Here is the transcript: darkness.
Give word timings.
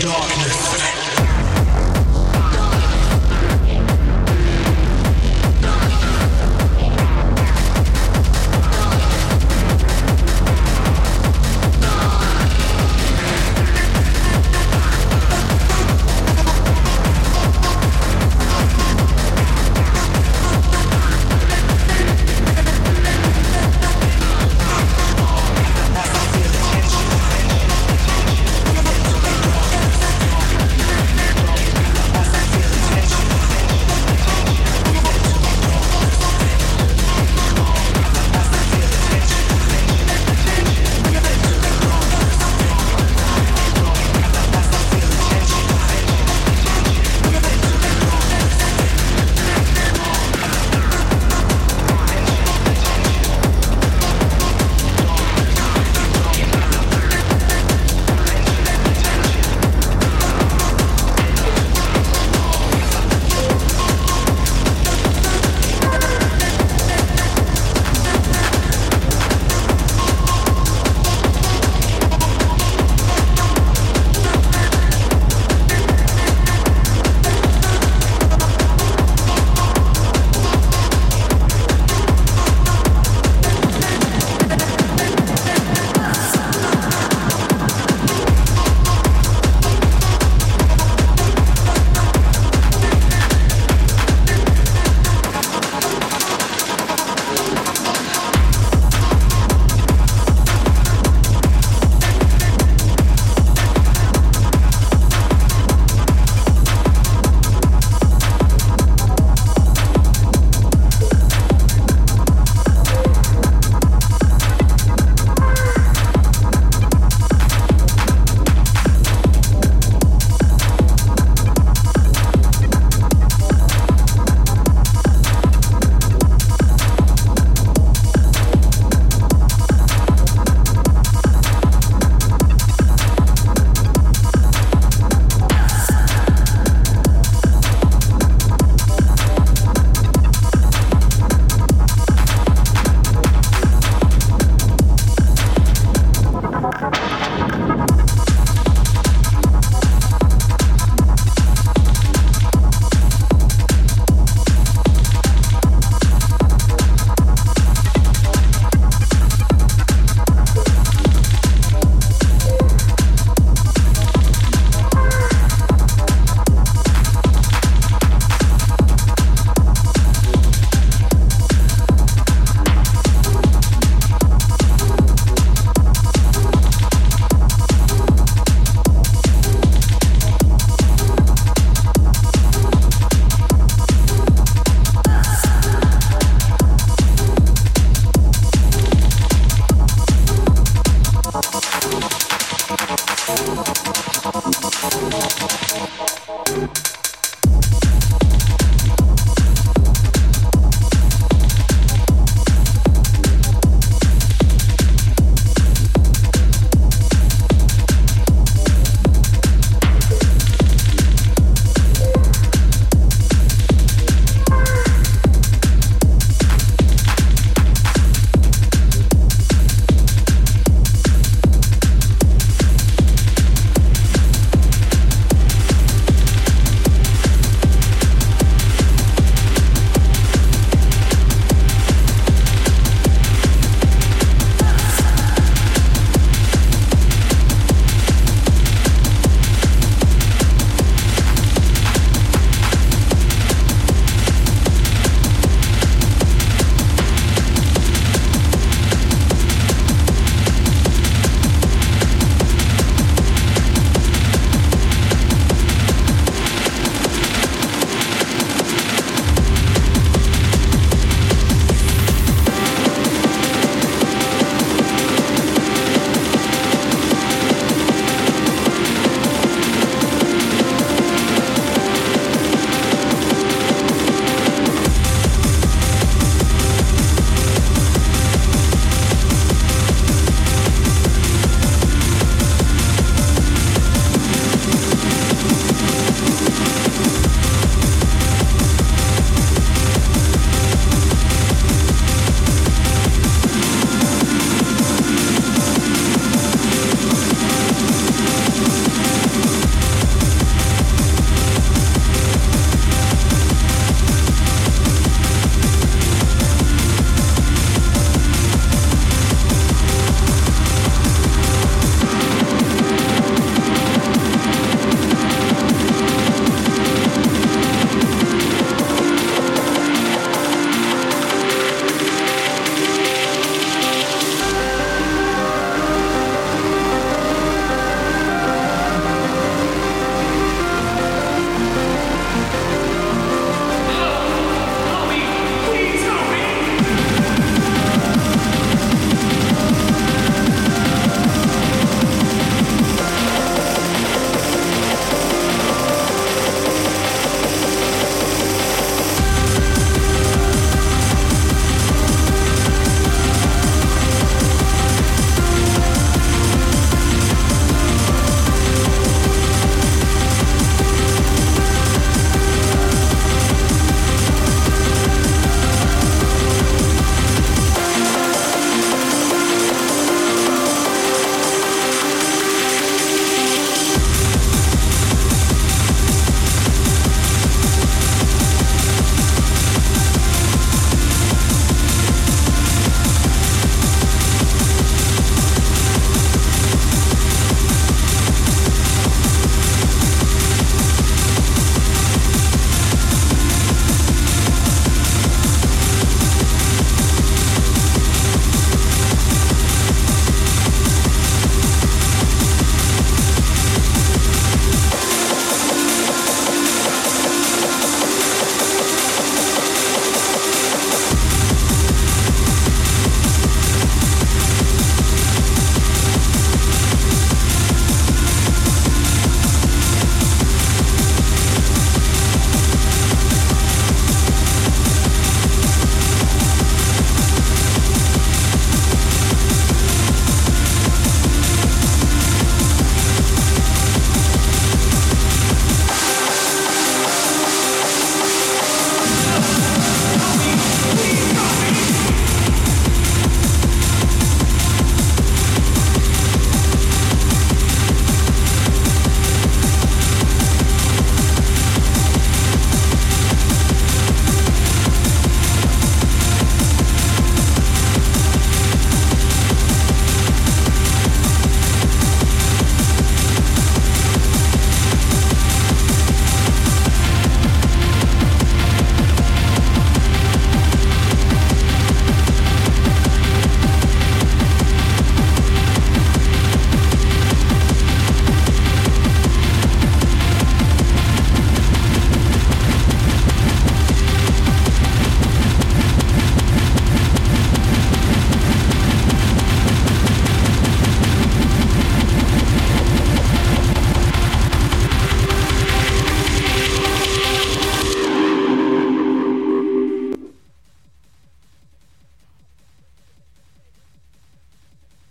darkness. 0.00 0.43